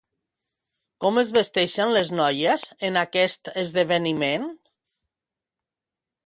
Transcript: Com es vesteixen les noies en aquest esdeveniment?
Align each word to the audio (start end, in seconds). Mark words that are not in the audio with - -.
Com 1.03 1.19
es 1.21 1.27
vesteixen 1.35 1.93
les 1.95 2.09
noies 2.19 2.63
en 2.89 2.97
aquest 3.03 3.53
esdeveniment? 3.65 4.49